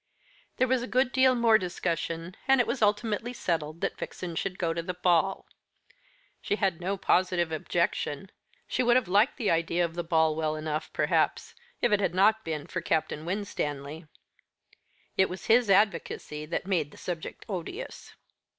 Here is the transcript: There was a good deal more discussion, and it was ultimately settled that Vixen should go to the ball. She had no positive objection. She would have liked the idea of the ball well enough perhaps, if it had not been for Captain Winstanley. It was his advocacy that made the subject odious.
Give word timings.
There 0.57 0.67
was 0.67 0.81
a 0.81 0.87
good 0.87 1.11
deal 1.11 1.35
more 1.35 1.59
discussion, 1.59 2.35
and 2.47 2.59
it 2.59 2.65
was 2.65 2.81
ultimately 2.81 3.33
settled 3.33 3.81
that 3.81 3.99
Vixen 3.99 4.33
should 4.35 4.57
go 4.57 4.73
to 4.73 4.81
the 4.81 4.95
ball. 4.95 5.45
She 6.41 6.55
had 6.55 6.81
no 6.81 6.97
positive 6.97 7.51
objection. 7.51 8.31
She 8.67 8.81
would 8.81 8.95
have 8.95 9.07
liked 9.07 9.37
the 9.37 9.51
idea 9.51 9.85
of 9.85 9.93
the 9.93 10.03
ball 10.03 10.35
well 10.35 10.55
enough 10.55 10.91
perhaps, 10.91 11.53
if 11.83 11.91
it 11.91 11.99
had 11.99 12.15
not 12.15 12.43
been 12.43 12.65
for 12.65 12.81
Captain 12.81 13.25
Winstanley. 13.27 14.07
It 15.17 15.29
was 15.29 15.45
his 15.45 15.69
advocacy 15.69 16.47
that 16.47 16.65
made 16.65 16.89
the 16.89 16.97
subject 16.97 17.45
odious. 17.47 18.15